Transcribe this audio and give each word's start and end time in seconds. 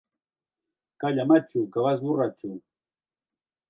Calla 1.05 1.25
matxo, 1.33 1.69
que 1.71 1.79
vas 1.89 2.03
borratxo. 2.09 2.51